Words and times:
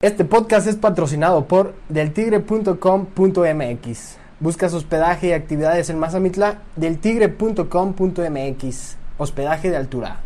Este 0.00 0.24
podcast 0.24 0.68
es 0.68 0.76
patrocinado 0.76 1.48
por 1.48 1.74
deltigre.com.mx. 1.88 4.16
Buscas 4.38 4.72
hospedaje 4.72 5.26
y 5.26 5.32
actividades 5.32 5.90
en 5.90 5.98
Mazamitla, 5.98 6.62
deltigre.com.mx. 6.76 8.96
Hospedaje 9.18 9.70
de 9.70 9.76
altura. 9.76 10.20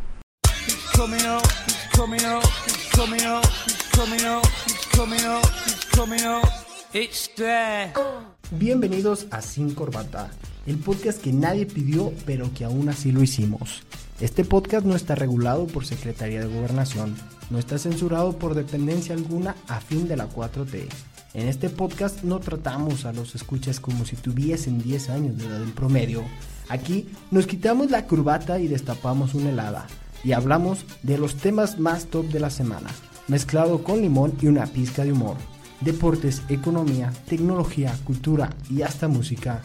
Bienvenidos 8.51 9.27
a 9.31 9.41
Sin 9.41 9.75
Corbata, 9.75 10.29
el 10.67 10.77
podcast 10.77 11.21
que 11.21 11.33
nadie 11.33 11.67
pidió 11.67 12.13
pero 12.27 12.53
que 12.55 12.65
aún 12.65 12.89
así 12.89 13.13
lo 13.13 13.23
hicimos. 13.23 13.83
Este 14.21 14.45
podcast 14.45 14.87
no 14.87 14.95
está 14.95 15.15
regulado 15.15 15.67
por 15.67 15.85
Secretaría 15.85 16.41
de 16.41 16.55
Gobernación, 16.55 17.17
no 17.51 17.59
está 17.59 17.79
censurado 17.79 18.39
por 18.39 18.55
dependencia 18.55 19.15
alguna 19.15 19.57
a 19.67 19.81
fin 19.81 20.07
de 20.07 20.17
la 20.17 20.29
4T. 20.29 20.87
En 21.35 21.49
este 21.49 21.71
podcast 21.71 22.23
no 22.23 22.39
tratamos 22.39 23.05
a 23.05 23.13
los 23.13 23.35
escuchas 23.35 23.81
como 23.81 24.05
si 24.05 24.17
tuviesen 24.17 24.83
10 24.83 25.11
años 25.11 25.39
de 25.39 25.47
edad 25.47 25.63
en 25.63 25.73
promedio. 25.73 26.23
Aquí 26.69 27.09
nos 27.31 27.47
quitamos 27.47 27.91
la 27.91 28.07
curvata 28.07 28.61
y 28.61 28.69
destapamos 28.69 29.35
una 29.35 29.51
helada 29.51 29.87
y 30.23 30.33
hablamos 30.33 30.85
de 31.03 31.19
los 31.19 31.37
temas 31.37 31.79
más 31.79 32.07
top 32.07 32.27
de 32.27 32.41
la 32.41 32.51
semana, 32.51 32.91
mezclado 33.29 33.83
con 33.83 34.01
limón 34.01 34.35
y 34.41 34.47
una 34.47 34.67
pizca 34.67 35.05
de 35.05 35.13
humor. 35.13 35.37
Deportes, 35.81 36.43
economía, 36.49 37.13
tecnología, 37.27 37.99
cultura 38.05 38.51
y 38.71 38.83
hasta 38.83 39.09
música. 39.09 39.63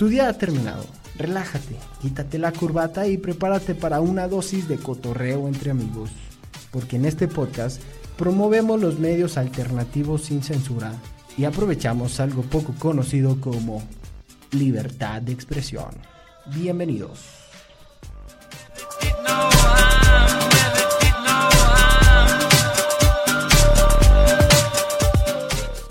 Tu 0.00 0.08
día 0.08 0.30
ha 0.30 0.32
terminado 0.32 0.86
relájate, 1.14 1.76
quítate 2.00 2.38
la 2.38 2.52
corbata 2.52 3.06
y 3.06 3.18
prepárate 3.18 3.74
para 3.74 4.00
una 4.00 4.28
dosis 4.28 4.66
de 4.66 4.78
cotorreo 4.78 5.46
entre 5.46 5.72
amigos, 5.72 6.08
porque 6.70 6.96
en 6.96 7.04
este 7.04 7.28
podcast 7.28 7.82
promovemos 8.16 8.80
los 8.80 8.98
medios 8.98 9.36
alternativos 9.36 10.22
sin 10.22 10.42
censura 10.42 10.94
y 11.36 11.44
aprovechamos 11.44 12.18
algo 12.18 12.40
poco 12.40 12.74
conocido 12.78 13.42
como 13.42 13.82
libertad 14.52 15.20
de 15.20 15.32
expresión. 15.32 15.90
Bienvenidos. 16.46 17.20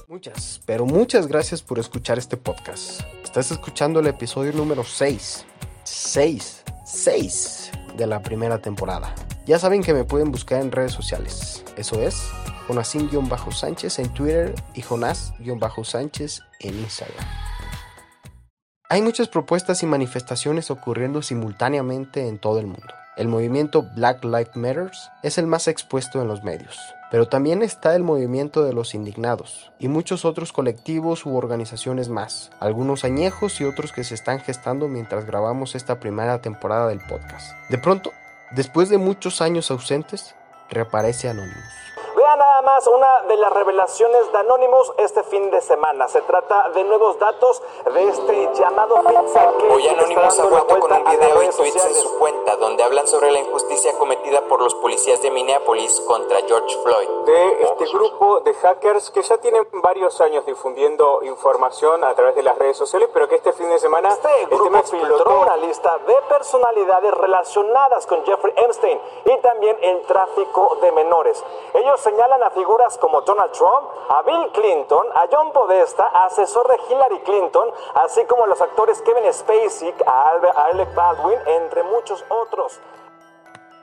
Muchas, 0.07 0.61
pero 0.65 0.87
muchas 0.87 1.27
gracias 1.27 1.61
por 1.61 1.77
escuchar 1.77 2.17
este 2.17 2.37
podcast. 2.37 3.03
Estás 3.29 3.51
escuchando 3.51 3.99
el 3.99 4.07
episodio 4.07 4.51
número 4.53 4.83
6. 4.83 5.45
6. 5.83 6.63
6 6.83 7.71
de 7.95 8.07
la 8.07 8.23
primera 8.23 8.57
temporada. 8.57 9.13
Ya 9.45 9.59
saben 9.59 9.83
que 9.83 9.93
me 9.93 10.03
pueden 10.03 10.31
buscar 10.31 10.59
en 10.61 10.71
redes 10.71 10.93
sociales. 10.93 11.63
Eso 11.77 12.01
es 12.01 12.19
Jonasín-Sánchez 12.67 13.99
en 13.99 14.09
Twitter 14.15 14.55
y 14.73 14.81
Jonás-Sánchez 14.81 16.41
en 16.61 16.79
Instagram. 16.79 17.23
Hay 18.89 19.03
muchas 19.03 19.27
propuestas 19.27 19.83
y 19.83 19.85
manifestaciones 19.85 20.71
ocurriendo 20.71 21.21
simultáneamente 21.21 22.27
en 22.27 22.39
todo 22.39 22.59
el 22.59 22.65
mundo. 22.65 22.95
El 23.15 23.27
movimiento 23.27 23.85
Black 23.95 24.23
Lives 24.23 24.55
Matter 24.55 24.89
es 25.21 25.37
el 25.37 25.45
más 25.45 25.67
expuesto 25.67 26.19
en 26.19 26.27
los 26.27 26.43
medios. 26.43 26.79
Pero 27.11 27.27
también 27.27 27.61
está 27.63 27.95
el 27.95 28.03
movimiento 28.03 28.63
de 28.63 28.73
los 28.73 28.93
indignados 28.93 29.71
y 29.79 29.87
muchos 29.87 30.25
otros 30.25 30.53
colectivos 30.53 31.25
u 31.25 31.35
organizaciones 31.35 32.07
más, 32.09 32.51
algunos 32.59 33.03
añejos 33.03 33.59
y 33.61 33.65
otros 33.65 33.91
que 33.91 34.03
se 34.03 34.15
están 34.15 34.39
gestando 34.39 34.87
mientras 34.87 35.25
grabamos 35.25 35.75
esta 35.75 35.99
primera 35.99 36.41
temporada 36.41 36.87
del 36.87 36.99
podcast. 36.99 37.53
De 37.69 37.77
pronto, 37.77 38.11
después 38.51 38.89
de 38.89 38.97
muchos 38.97 39.41
años 39.41 39.71
ausentes, 39.71 40.35
reaparece 40.69 41.29
Anonymous 41.29 41.79
más 42.69 42.85
una 42.85 43.21
de 43.23 43.35
las 43.35 43.51
revelaciones 43.51 44.31
de 44.31 44.37
Anonymous 44.37 44.93
este 44.97 45.23
fin 45.23 45.49
de 45.49 45.59
semana. 45.59 46.07
Se 46.07 46.21
trata 46.21 46.69
de 46.69 46.83
nuevos 46.83 47.17
datos 47.17 47.63
de 47.91 48.09
este 48.09 48.49
llamado 48.53 49.01
pizza 49.07 49.51
Hoy 49.73 49.87
Anonymous 49.87 50.39
ha 50.39 50.45
vuelto 50.45 50.79
con 50.79 50.91
un 50.91 51.03
video 51.03 51.41
y 51.41 51.47
tweets 51.47 51.83
en 51.83 51.95
su 51.95 52.19
cuenta 52.19 52.57
donde 52.57 52.83
hablan 52.83 53.07
sobre 53.07 53.31
la 53.31 53.39
injusticia 53.39 53.97
cometida 53.97 54.41
por 54.41 54.61
los 54.61 54.75
policías 54.75 55.19
de 55.23 55.31
Minneapolis 55.31 55.99
contra 56.01 56.41
George 56.45 56.77
Floyd. 56.83 57.09
De 57.25 57.63
este 57.63 57.85
grupo 57.85 58.41
de 58.41 58.53
hackers 58.53 59.09
que 59.09 59.23
ya 59.23 59.39
tienen 59.39 59.67
varios 59.81 60.21
años 60.21 60.45
difundiendo 60.45 61.23
información 61.23 62.03
a 62.03 62.13
través 62.13 62.35
de 62.35 62.43
las 62.43 62.55
redes 62.55 62.77
sociales, 62.77 63.09
pero 63.11 63.27
que 63.27 63.35
este 63.35 63.51
fin 63.53 63.67
de 63.69 63.79
semana 63.79 64.09
este, 64.09 64.45
grupo 64.45 64.77
explotó 64.77 65.41
una 65.41 65.57
lista 65.57 65.97
de 66.05 66.15
personalidades 66.29 67.15
relacionadas 67.15 68.05
con 68.05 68.23
Jeffrey 68.25 68.53
Epstein 68.57 69.01
y 69.25 69.37
también 69.37 69.75
el 69.81 70.01
tráfico 70.03 70.77
de 70.81 70.91
menores. 70.91 71.43
Ellos 71.73 71.99
señalan 71.99 72.19
señalan 72.19 72.43
a 72.43 72.49
figuras 72.59 72.97
como 72.97 73.21
Donald 73.21 73.53
Trump, 73.53 73.87
a 74.09 74.21
Bill 74.23 74.51
Clinton, 74.51 75.05
a 75.15 75.27
John 75.31 75.53
Podesta, 75.53 76.07
asesor 76.25 76.67
de 76.67 76.75
Hillary 76.89 77.19
Clinton, 77.21 77.69
así 77.95 78.25
como 78.25 78.43
a 78.43 78.47
los 78.47 78.59
actores 78.59 79.01
Kevin 79.01 79.31
Spacey, 79.31 79.93
a 80.05 80.65
Alec 80.65 80.93
Baldwin, 80.93 81.39
entre 81.47 81.83
muchos 81.83 82.25
otros. 82.27 82.81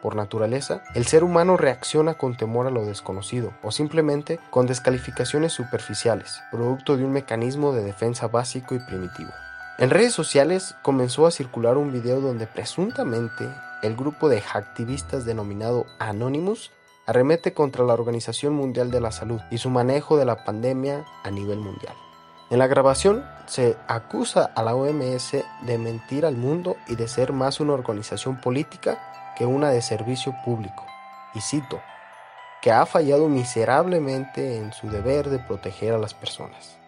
Por 0.03 0.15
naturaleza, 0.15 0.83
el 0.95 1.07
ser 1.07 1.25
humano 1.25 1.57
reacciona 1.57 2.19
con 2.19 2.37
temor 2.37 2.67
a 2.67 2.71
lo 2.71 2.85
desconocido 2.85 3.53
o 3.63 3.71
simplemente 3.71 4.39
con 4.51 4.67
descalificaciones 4.67 5.55
superficiales, 5.55 6.43
producto 6.51 6.99
de 6.99 7.05
un 7.05 7.13
mecanismo 7.13 7.73
de 7.73 7.83
defensa 7.83 8.29
básico 8.29 8.75
y 8.75 8.79
primitivo. 8.81 9.31
En 9.79 9.89
redes 9.89 10.13
sociales 10.13 10.75
comenzó 10.83 11.27
a 11.27 11.31
circular 11.31 11.79
un 11.79 11.93
video 11.93 12.21
donde 12.21 12.47
presuntamente 12.47 13.49
el 13.83 13.97
grupo 13.97 14.29
de 14.29 14.43
activistas 14.53 15.25
denominado 15.25 15.87
Anonymous 15.99 16.73
arremete 17.07 17.55
contra 17.55 17.85
la 17.85 17.95
Organización 17.95 18.53
Mundial 18.53 18.91
de 18.91 19.01
la 19.01 19.13
Salud 19.13 19.41
y 19.51 19.59
su 19.59 19.71
manejo 19.71 20.17
de 20.17 20.25
la 20.25 20.45
pandemia 20.45 21.05
a 21.23 21.31
nivel 21.31 21.59
mundial. 21.61 21.95
En 22.51 22.59
la 22.59 22.67
grabación 22.67 23.25
se 23.47 23.77
acusa 23.89 24.45
a 24.55 24.63
la 24.63 24.75
OMS 24.75 25.33
de 25.63 25.79
mentir 25.79 26.27
al 26.27 26.37
mundo 26.37 26.77
y 26.87 26.97
de 26.97 27.09
ser 27.09 27.33
más 27.33 27.61
una 27.61 27.73
organización 27.73 28.41
política 28.41 29.35
que 29.37 29.47
una 29.47 29.71
de 29.71 29.83
servicio 29.83 30.35
público. 30.45 30.85
Y 31.35 31.41
cito, 31.41 31.81
que 32.63 32.73
ha 32.73 32.87
fallado 32.87 33.29
miserablemente 33.29 34.57
en 34.57 34.73
su 34.73 34.89
deber 34.89 35.29
de 35.29 35.39
proteger 35.39 35.95
a 35.95 35.99
las 35.99 36.15
personas. 36.15 36.79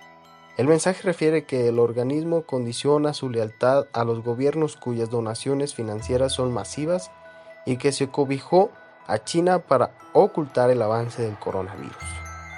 El 0.57 0.67
mensaje 0.67 1.03
refiere 1.05 1.45
que 1.45 1.69
el 1.69 1.79
organismo 1.79 2.43
condiciona 2.43 3.15
su 3.15 3.31
lealtad 3.31 3.87
a 3.93 4.03
los 4.03 4.25
gobiernos 4.25 4.77
cuyas 4.77 5.11
donaciones 5.11 5.75
financieras 5.75 6.33
son 6.33 6.53
masivas 6.53 7.13
y 7.65 7.77
que 7.77 7.93
se 7.93 8.09
cobijó 8.09 8.73
a 9.09 9.25
China 9.25 9.59
para 9.59 9.91
ocultar 10.13 10.71
el 10.71 10.83
avance 10.83 11.23
del 11.23 11.39
coronavirus. 11.39 11.97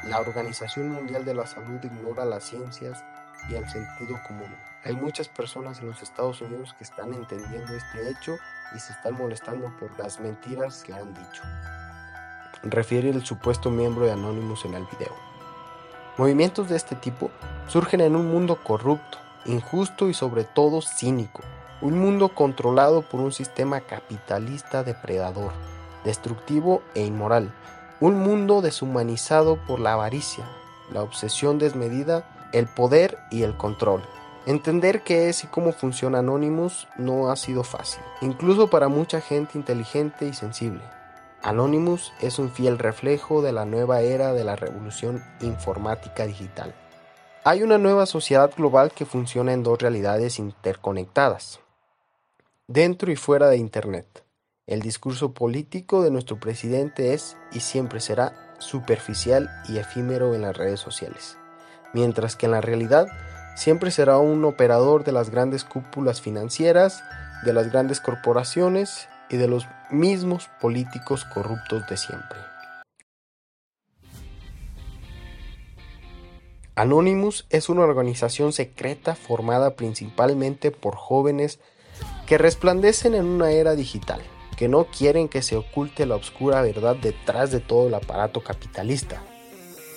La 0.08 0.18
Organización 0.18 0.88
Mundial 0.88 1.24
de 1.24 1.32
la 1.32 1.46
Salud 1.46 1.78
ignora 1.80 2.24
las 2.24 2.42
ciencias 2.42 3.04
y 3.48 3.54
el 3.54 3.68
sentido 3.68 4.18
común. 4.26 4.52
Hay 4.84 4.96
muchas 4.96 5.28
personas 5.28 5.78
en 5.78 5.86
los 5.86 6.02
Estados 6.02 6.40
Unidos 6.40 6.74
que 6.76 6.82
están 6.82 7.14
entendiendo 7.14 7.72
este 7.72 8.10
hecho 8.10 8.36
y 8.74 8.80
se 8.80 8.92
están 8.92 9.14
molestando 9.14 9.72
por 9.78 9.96
las 9.96 10.18
mentiras 10.18 10.82
que 10.82 10.92
han 10.92 11.14
dicho. 11.14 11.42
Refiere 12.64 13.10
el 13.10 13.24
supuesto 13.24 13.70
miembro 13.70 14.06
de 14.06 14.12
Anonymous 14.12 14.64
en 14.64 14.74
el 14.74 14.86
video. 14.86 15.14
Movimientos 16.16 16.68
de 16.68 16.76
este 16.76 16.96
tipo 16.96 17.30
surgen 17.68 18.00
en 18.00 18.16
un 18.16 18.28
mundo 18.28 18.58
corrupto, 18.64 19.18
injusto 19.44 20.08
y 20.08 20.14
sobre 20.14 20.42
todo 20.42 20.82
cínico. 20.82 21.42
Un 21.80 21.96
mundo 21.96 22.30
controlado 22.30 23.02
por 23.02 23.20
un 23.20 23.30
sistema 23.30 23.80
capitalista 23.80 24.82
depredador 24.82 25.52
destructivo 26.04 26.82
e 26.94 27.04
inmoral, 27.04 27.52
un 28.00 28.18
mundo 28.18 28.62
deshumanizado 28.62 29.56
por 29.66 29.80
la 29.80 29.92
avaricia, 29.92 30.44
la 30.92 31.02
obsesión 31.02 31.58
desmedida, 31.58 32.24
el 32.52 32.66
poder 32.66 33.18
y 33.30 33.42
el 33.42 33.56
control. 33.56 34.02
Entender 34.46 35.02
qué 35.02 35.28
es 35.28 35.44
y 35.44 35.46
cómo 35.46 35.72
funciona 35.72 36.20
Anonymous 36.20 36.88
no 36.96 37.30
ha 37.30 37.36
sido 37.36 37.62
fácil, 37.62 38.02
incluso 38.22 38.70
para 38.70 38.88
mucha 38.88 39.20
gente 39.20 39.58
inteligente 39.58 40.26
y 40.26 40.32
sensible. 40.32 40.80
Anonymous 41.42 42.12
es 42.20 42.38
un 42.38 42.50
fiel 42.50 42.78
reflejo 42.78 43.42
de 43.42 43.52
la 43.52 43.64
nueva 43.64 44.00
era 44.00 44.32
de 44.32 44.44
la 44.44 44.56
revolución 44.56 45.22
informática 45.40 46.26
digital. 46.26 46.74
Hay 47.44 47.62
una 47.62 47.78
nueva 47.78 48.04
sociedad 48.04 48.50
global 48.54 48.92
que 48.92 49.06
funciona 49.06 49.52
en 49.52 49.62
dos 49.62 49.80
realidades 49.80 50.38
interconectadas, 50.38 51.60
dentro 52.66 53.10
y 53.10 53.16
fuera 53.16 53.48
de 53.48 53.56
Internet. 53.56 54.24
El 54.70 54.82
discurso 54.82 55.32
político 55.34 56.00
de 56.04 56.12
nuestro 56.12 56.38
presidente 56.38 57.12
es 57.12 57.36
y 57.50 57.58
siempre 57.58 57.98
será 57.98 58.54
superficial 58.60 59.50
y 59.68 59.78
efímero 59.78 60.32
en 60.32 60.42
las 60.42 60.56
redes 60.56 60.78
sociales, 60.78 61.36
mientras 61.92 62.36
que 62.36 62.46
en 62.46 62.52
la 62.52 62.60
realidad 62.60 63.08
siempre 63.56 63.90
será 63.90 64.18
un 64.18 64.44
operador 64.44 65.02
de 65.02 65.10
las 65.10 65.30
grandes 65.30 65.64
cúpulas 65.64 66.20
financieras, 66.20 67.02
de 67.44 67.52
las 67.52 67.72
grandes 67.72 68.00
corporaciones 68.00 69.08
y 69.28 69.38
de 69.38 69.48
los 69.48 69.66
mismos 69.90 70.48
políticos 70.60 71.24
corruptos 71.24 71.88
de 71.88 71.96
siempre. 71.96 72.38
Anonymous 76.76 77.44
es 77.50 77.70
una 77.70 77.82
organización 77.82 78.52
secreta 78.52 79.16
formada 79.16 79.74
principalmente 79.74 80.70
por 80.70 80.94
jóvenes 80.94 81.58
que 82.26 82.38
resplandecen 82.38 83.16
en 83.16 83.26
una 83.26 83.50
era 83.50 83.74
digital 83.74 84.22
que 84.60 84.68
no 84.68 84.84
quieren 84.84 85.30
que 85.30 85.40
se 85.40 85.56
oculte 85.56 86.04
la 86.04 86.16
oscura 86.16 86.60
verdad 86.60 86.94
detrás 86.94 87.50
de 87.50 87.60
todo 87.60 87.88
el 87.88 87.94
aparato 87.94 88.42
capitalista. 88.42 89.22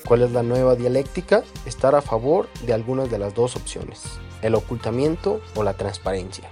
¿Cuál 0.08 0.22
es 0.22 0.32
la 0.32 0.42
nueva 0.42 0.78
dialéctica? 0.78 1.44
Estar 1.66 1.96
a 1.96 2.02
favor 2.02 2.48
de 2.66 2.72
algunas 2.72 3.12
de 3.12 3.20
las 3.20 3.34
dos 3.36 3.58
opciones, 3.58 4.04
el 4.42 4.56
ocultamiento 4.56 5.42
o 5.56 5.64
la 5.64 5.74
transparencia. 5.74 6.50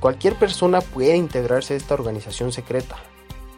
Cualquier 0.00 0.36
persona 0.36 0.80
puede 0.80 1.14
integrarse 1.14 1.74
a 1.74 1.76
esta 1.76 1.92
organización 1.92 2.52
secreta, 2.52 2.96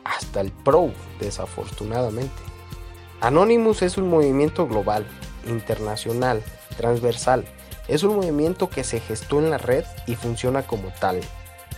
hasta 0.02 0.40
el 0.40 0.50
PRO, 0.50 0.90
desafortunadamente. 1.20 2.42
Anonymous 3.20 3.82
es 3.82 3.96
un 3.96 4.08
movimiento 4.08 4.66
global, 4.66 5.06
internacional, 5.46 6.42
transversal. 6.76 7.44
Es 7.86 8.02
un 8.02 8.16
movimiento 8.16 8.68
que 8.68 8.82
se 8.82 8.98
gestó 8.98 9.38
en 9.38 9.50
la 9.50 9.58
red 9.58 9.84
y 10.08 10.16
funciona 10.16 10.66
como 10.66 10.88
tal. 10.98 11.20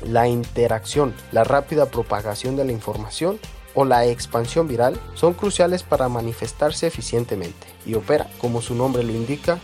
La 0.07 0.29
interacción, 0.29 1.15
la 1.31 1.45
rápida 1.45 1.87
propagación 1.87 2.57
de 2.57 2.65
la 2.65 2.73
información 2.73 3.39
o 3.75 3.85
la 3.85 4.07
expansión 4.07 4.69
viral 4.69 4.99
son 5.15 5.35
cruciales 5.35 5.83
para 5.83 6.09
manifestarse 6.09 6.87
eficientemente 6.87 7.67
y 7.87 7.95
opera, 7.95 8.29
como 8.41 8.63
su 8.63 8.75
nombre 8.75 9.03
lo 9.03 9.13
indica, 9.13 9.59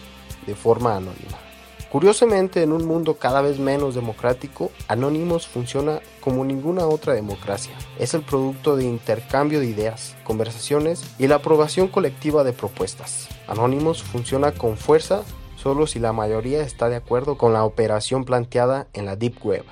de 0.46 0.54
forma 0.54 0.96
anónima. 0.96 1.38
Curiosamente, 1.90 2.62
en 2.62 2.72
un 2.72 2.86
mundo 2.86 3.14
cada 3.14 3.40
vez 3.40 3.58
menos 3.58 3.94
democrático, 3.94 4.70
Anonymous 4.88 5.46
funciona 5.46 6.00
como 6.20 6.44
ninguna 6.44 6.86
otra 6.86 7.14
democracia. 7.14 7.72
Es 7.98 8.12
el 8.12 8.20
producto 8.20 8.76
de 8.76 8.84
intercambio 8.84 9.60
de 9.60 9.66
ideas, 9.66 10.14
conversaciones 10.22 11.02
y 11.18 11.28
la 11.28 11.36
aprobación 11.36 11.88
colectiva 11.88 12.44
de 12.44 12.52
propuestas. 12.52 13.28
Anonymous 13.46 14.02
funciona 14.02 14.52
con 14.52 14.76
fuerza 14.76 15.22
solo 15.56 15.86
si 15.86 15.98
la 15.98 16.12
mayoría 16.12 16.60
está 16.60 16.90
de 16.90 16.96
acuerdo 16.96 17.38
con 17.38 17.54
la 17.54 17.64
operación 17.64 18.24
planteada 18.24 18.86
en 18.92 19.06
la 19.06 19.16
Deep 19.16 19.44
Web. 19.44 19.64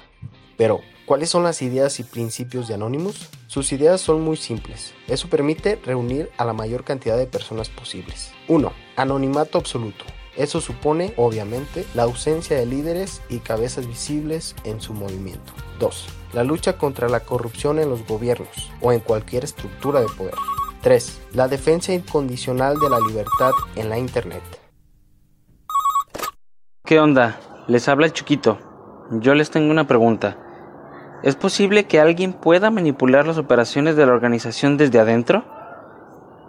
Pero, 0.56 0.80
¿cuáles 1.04 1.30
son 1.30 1.42
las 1.42 1.60
ideas 1.62 2.00
y 2.00 2.04
principios 2.04 2.68
de 2.68 2.74
Anonymous? 2.74 3.28
Sus 3.46 3.72
ideas 3.72 4.00
son 4.00 4.22
muy 4.22 4.36
simples. 4.36 4.94
Eso 5.06 5.28
permite 5.28 5.76
reunir 5.84 6.30
a 6.38 6.44
la 6.44 6.52
mayor 6.52 6.84
cantidad 6.84 7.16
de 7.16 7.26
personas 7.26 7.68
posibles. 7.68 8.32
1. 8.48 8.72
Anonimato 8.96 9.58
absoluto. 9.58 10.04
Eso 10.36 10.60
supone, 10.60 11.14
obviamente, 11.16 11.86
la 11.94 12.02
ausencia 12.02 12.58
de 12.58 12.66
líderes 12.66 13.22
y 13.30 13.38
cabezas 13.38 13.86
visibles 13.86 14.54
en 14.64 14.80
su 14.80 14.92
movimiento. 14.92 15.52
2. 15.78 16.06
La 16.34 16.44
lucha 16.44 16.76
contra 16.76 17.08
la 17.08 17.20
corrupción 17.20 17.78
en 17.78 17.88
los 17.88 18.06
gobiernos 18.06 18.70
o 18.82 18.92
en 18.92 19.00
cualquier 19.00 19.44
estructura 19.44 20.00
de 20.00 20.08
poder. 20.08 20.34
3. 20.82 21.20
La 21.32 21.48
defensa 21.48 21.92
incondicional 21.92 22.78
de 22.78 22.90
la 22.90 23.00
libertad 23.00 23.52
en 23.76 23.88
la 23.88 23.98
Internet. 23.98 24.42
¿Qué 26.84 27.00
onda? 27.00 27.40
Les 27.66 27.88
habla 27.88 28.06
el 28.06 28.12
chiquito. 28.12 28.58
Yo 29.10 29.34
les 29.34 29.50
tengo 29.50 29.70
una 29.70 29.86
pregunta. 29.86 30.45
¿Es 31.22 31.34
posible 31.34 31.86
que 31.86 31.98
alguien 31.98 32.34
pueda 32.34 32.70
manipular 32.70 33.26
las 33.26 33.38
operaciones 33.38 33.96
de 33.96 34.06
la 34.06 34.12
organización 34.12 34.76
desde 34.76 34.98
adentro? 34.98 35.44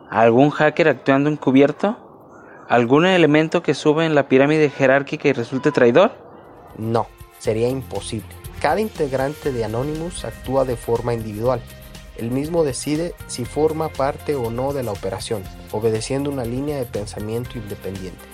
¿Algún 0.10 0.50
hacker 0.50 0.90
actuando 0.90 1.30
encubierto? 1.30 1.98
¿Algún 2.68 3.06
elemento 3.06 3.64
que 3.64 3.74
sube 3.74 4.06
en 4.06 4.14
la 4.14 4.28
pirámide 4.28 4.70
jerárquica 4.70 5.30
y 5.30 5.34
resulte 5.34 5.72
traidor? 5.72 6.12
No, 6.78 7.08
sería 7.40 7.70
imposible. 7.70 8.28
Cada 8.62 8.82
integrante 8.82 9.54
de 9.54 9.64
Anonymous 9.64 10.26
actúa 10.26 10.66
de 10.66 10.76
forma 10.76 11.14
individual. 11.14 11.62
Él 12.18 12.32
mismo 12.32 12.64
decide 12.64 13.14
si 13.28 13.46
forma 13.46 13.90
parte 13.90 14.36
o 14.36 14.50
no 14.50 14.74
de 14.74 14.84
la 14.84 14.92
operación, 14.92 15.44
obedeciendo 15.72 16.30
una 16.30 16.44
línea 16.44 16.78
de 16.78 16.86
pensamiento 16.86 17.58
independiente. 17.58 18.26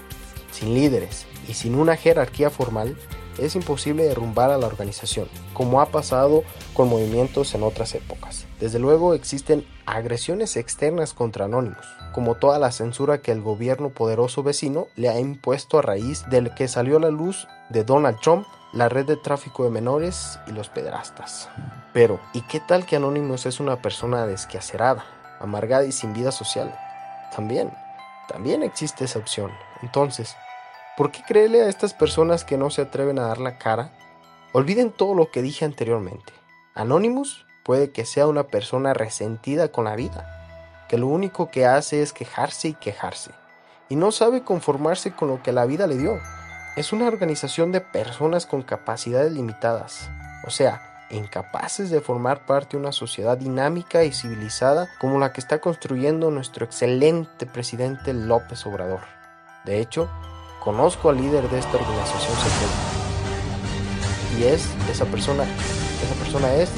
Sin 0.52 0.74
líderes 0.74 1.28
y 1.48 1.54
sin 1.54 1.76
una 1.76 1.96
jerarquía 1.96 2.50
formal, 2.50 2.96
es 3.38 3.56
imposible 3.56 4.04
derrumbar 4.04 4.52
a 4.52 4.58
la 4.58 4.68
organización, 4.68 5.28
como 5.54 5.82
ha 5.82 5.88
pasado 5.88 6.44
con 6.74 6.90
movimientos 6.90 7.54
en 7.56 7.64
otras 7.64 7.96
épocas. 7.96 8.46
Desde 8.60 8.80
luego 8.80 9.14
existen 9.14 9.66
agresiones 9.86 10.56
externas 10.56 11.14
contra 11.14 11.46
Anonymous, 11.46 11.86
como 12.14 12.36
toda 12.36 12.60
la 12.60 12.72
censura 12.72 13.20
que 13.20 13.32
el 13.32 13.42
gobierno 13.42 13.90
poderoso 13.90 14.44
vecino 14.44 14.88
le 14.96 15.10
ha 15.10 15.20
impuesto 15.20 15.80
a 15.80 15.82
raíz 15.82 16.24
del 16.30 16.54
que 16.54 16.68
salió 16.68 16.98
a 16.98 17.02
la 17.02 17.10
luz 17.10 17.48
de 17.70 17.84
Donald 17.84 18.20
Trump, 18.22 18.46
la 18.72 18.90
red 18.90 19.06
de 19.06 19.18
tráfico 19.18 19.64
de 19.64 19.70
menores 19.70 20.40
y 20.48 20.52
los 20.52 20.70
pederastas. 20.70 21.50
Pero, 21.94 22.20
¿y 22.34 22.42
qué 22.42 22.60
tal 22.60 22.86
que 22.86 22.96
Anonymous 22.96 23.46
es 23.46 23.60
una 23.60 23.82
persona 23.82 24.26
desquacerada, 24.26 25.06
amargada 25.40 25.86
y 25.86 25.92
sin 25.92 26.14
vida 26.14 26.32
social? 26.32 26.74
También, 27.36 27.72
también 28.28 28.64
existe 28.64 29.06
esa 29.06 29.20
opción. 29.20 29.52
Entonces, 29.82 30.36
¿por 30.98 31.12
qué 31.12 31.22
creerle 31.28 31.62
a 31.62 31.70
estas 31.70 31.94
personas 31.94 32.44
que 32.44 32.58
no 32.58 32.70
se 32.70 32.82
atreven 32.82 33.20
a 33.20 33.28
dar 33.28 33.40
la 33.40 33.58
cara? 33.58 33.92
Olviden 34.52 34.92
todo 34.92 35.16
lo 35.16 35.32
que 35.32 35.42
dije 35.42 35.66
anteriormente. 35.66 36.34
Anonymous 36.76 37.46
puede 37.64 37.92
que 37.92 38.06
sea 38.06 38.28
una 38.28 38.44
persona 38.44 38.94
resentida 38.94 39.70
con 39.70 39.86
la 39.86 39.96
vida, 39.96 40.86
que 40.90 40.98
lo 40.98 41.08
único 41.08 41.50
que 41.50 41.66
hace 41.66 42.02
es 42.02 42.14
quejarse 42.14 42.70
y 42.70 42.74
quejarse, 42.74 43.32
y 43.90 43.96
no 43.96 44.12
sabe 44.12 44.44
conformarse 44.44 45.14
con 45.14 45.30
lo 45.30 45.42
que 45.42 45.52
la 45.52 45.66
vida 45.66 45.88
le 45.88 45.98
dio. 45.98 46.20
Es 46.76 46.94
una 46.94 47.08
organización 47.08 47.72
de 47.72 47.82
personas 47.82 48.46
con 48.46 48.64
capacidades 48.64 49.32
limitadas, 49.32 50.10
o 50.46 50.50
sea, 50.50 51.08
incapaces 51.10 51.90
de 51.90 52.02
formar 52.02 52.46
parte 52.46 52.76
de 52.76 52.82
una 52.82 52.92
sociedad 52.92 53.38
dinámica 53.38 54.04
y 54.04 54.12
civilizada 54.12 54.90
como 55.00 55.20
la 55.20 55.32
que 55.32 55.42
está 55.42 55.60
construyendo 55.60 56.32
nuestro 56.32 56.66
excelente 56.66 57.46
presidente 57.46 58.14
López 58.14 58.66
Obrador. 58.66 59.02
De 59.66 59.80
hecho, 59.80 60.10
conozco 60.64 61.10
al 61.10 61.18
líder 61.18 61.50
de 61.50 61.60
esta 61.60 61.78
organización 61.78 62.36
secreta. 62.38 62.74
Y 64.40 64.44
es 64.46 64.68
esa 64.90 65.06
persona, 65.06 65.44
esa 65.44 66.16
persona 66.24 66.54
es 66.56 66.70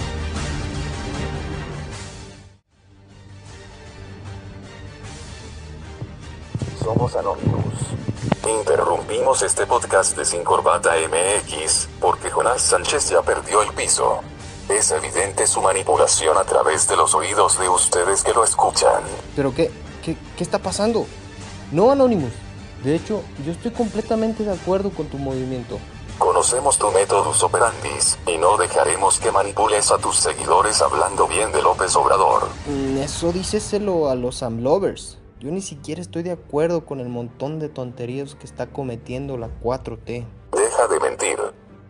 Somos 6.84 7.16
Anonymous. 7.16 7.74
Interrumpimos 8.48 9.42
este 9.42 9.66
podcast 9.66 10.18
de 10.18 10.26
Sin 10.26 10.44
Corbata 10.44 10.94
MX 10.96 11.90
porque 12.00 12.30
Jonás 12.30 12.62
Sánchez 12.62 13.10
ya 13.10 13.22
perdió 13.22 13.62
el 13.62 13.72
piso. 13.72 14.22
Es 14.70 14.92
evidente 14.92 15.48
su 15.48 15.62
manipulación 15.62 16.38
a 16.38 16.44
través 16.44 16.88
de 16.88 16.96
los 16.96 17.14
oídos 17.14 17.60
de 17.60 17.70
ustedes 17.70 18.24
que 18.24 18.34
lo 18.34 18.44
escuchan. 18.44 19.04
¿Pero 19.36 19.54
qué? 19.54 19.72
¿Qué, 20.04 20.18
qué 20.36 20.44
está 20.44 20.60
pasando? 20.60 21.06
No, 21.72 21.92
Anonymous. 21.92 22.45
De 22.86 22.96
hecho, 22.96 23.24
yo 23.44 23.52
estoy 23.52 23.72
completamente 23.72 24.44
de 24.44 24.54
acuerdo 24.54 24.92
con 24.92 25.08
tu 25.08 25.18
movimiento. 25.18 25.80
Conocemos 26.20 26.78
tu 26.78 26.92
métodos 26.92 27.42
operandis 27.42 28.20
y 28.28 28.38
no 28.38 28.58
dejaremos 28.58 29.20
que 29.20 29.32
manipules 29.32 29.92
a 29.92 29.98
tus 29.98 30.18
seguidores 30.18 30.84
hablando 30.84 31.28
bien 31.28 31.52
de 31.52 31.64
López 31.64 31.96
Obrador. 31.96 32.44
Mm, 32.68 32.98
Eso 33.00 33.32
díceselo 33.32 34.08
a 34.08 34.14
los 34.14 34.44
Amlovers. 34.44 35.18
Yo 35.40 35.50
ni 35.50 35.62
siquiera 35.62 36.00
estoy 36.00 36.22
de 36.22 36.32
acuerdo 36.32 36.86
con 36.86 37.00
el 37.00 37.10
montón 37.10 37.58
de 37.60 37.70
tonterías 37.70 38.36
que 38.36 38.46
está 38.46 38.68
cometiendo 38.68 39.36
la 39.36 39.50
4T. 39.64 40.24
Deja 40.52 40.88
de 40.88 41.00
mentir. 41.00 41.40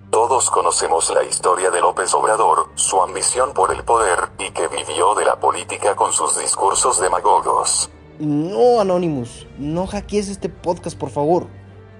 Todos 0.09 0.49
conocemos 0.49 1.11
la 1.13 1.25
historia 1.25 1.71
de 1.71 1.81
López 1.81 2.13
Obrador, 2.13 2.69
su 2.75 3.01
ambición 3.01 3.53
por 3.53 3.73
el 3.73 3.83
poder 3.83 4.29
y 4.39 4.49
que 4.51 4.69
vivió 4.69 5.13
de 5.13 5.25
la 5.25 5.37
política 5.41 5.93
con 5.93 6.13
sus 6.13 6.39
discursos 6.39 7.01
demagogos. 7.01 7.89
No, 8.19 8.79
Anonymous, 8.79 9.45
no 9.59 9.87
hackees 9.87 10.29
este 10.29 10.47
podcast, 10.47 10.97
por 10.97 11.09
favor. 11.09 11.47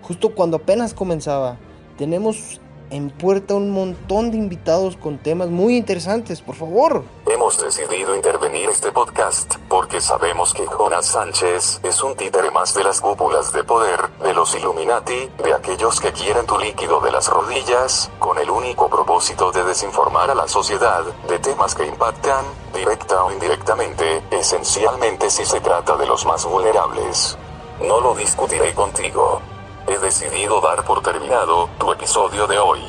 Justo 0.01 0.33
cuando 0.33 0.57
apenas 0.57 0.93
comenzaba, 0.93 1.57
tenemos 1.97 2.61
en 2.89 3.09
puerta 3.09 3.55
un 3.55 3.71
montón 3.71 4.31
de 4.31 4.37
invitados 4.37 4.95
con 4.95 5.17
temas 5.17 5.49
muy 5.49 5.75
interesantes, 5.75 6.41
por 6.41 6.55
favor. 6.55 7.03
Hemos 7.27 7.61
decidido 7.61 8.15
intervenir 8.15 8.69
este 8.69 8.91
podcast 8.91 9.55
porque 9.75 9.99
sabemos 9.99 10.53
que 10.53 10.65
Jonas 10.65 11.05
Sánchez 11.05 11.81
es 11.83 12.01
un 12.01 12.15
títere 12.15 12.49
más 12.49 12.73
de 12.73 12.81
las 12.81 13.01
cúpulas 13.01 13.51
de 13.51 13.65
poder, 13.65 14.09
de 14.23 14.33
los 14.33 14.55
Illuminati, 14.55 15.29
de 15.43 15.53
aquellos 15.53 15.99
que 15.99 16.13
quieren 16.13 16.45
tu 16.45 16.57
líquido 16.57 17.01
de 17.01 17.11
las 17.11 17.27
rodillas, 17.27 18.09
con 18.17 18.37
el 18.37 18.49
único 18.49 18.89
propósito 18.89 19.51
de 19.51 19.65
desinformar 19.65 20.31
a 20.31 20.33
la 20.33 20.47
sociedad 20.47 21.03
de 21.27 21.39
temas 21.39 21.75
que 21.75 21.85
impactan, 21.85 22.45
directa 22.73 23.25
o 23.25 23.33
indirectamente, 23.33 24.23
esencialmente 24.31 25.29
si 25.29 25.43
se 25.43 25.59
trata 25.59 25.97
de 25.97 26.05
los 26.05 26.25
más 26.25 26.45
vulnerables. 26.45 27.37
No 27.81 27.99
lo 27.99 28.15
discutiré 28.15 28.73
contigo. 28.73 29.41
He 29.87 29.97
decidido 29.97 30.61
dar 30.61 30.85
por 30.85 31.01
terminado 31.01 31.67
tu 31.77 31.91
episodio 31.91 32.47
de 32.47 32.57
hoy. 32.57 32.81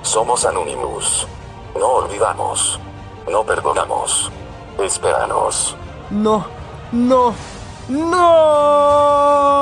Somos 0.00 0.46
Anonymous. 0.46 1.26
No 1.78 1.88
olvidamos. 1.88 2.80
No 3.28 3.44
perdonamos. 3.44 4.32
Espéranos. 4.78 5.76
No, 6.12 6.44
no, 6.92 7.34
no. 7.88 9.61